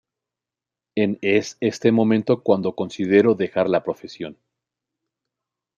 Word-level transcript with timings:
En 0.95 1.19
es 1.21 1.57
este 1.59 1.91
momento 1.91 2.41
cuando 2.41 2.73
consideró 2.75 3.35
dejar 3.35 3.69
la 3.69 3.83
profesión. 3.83 4.35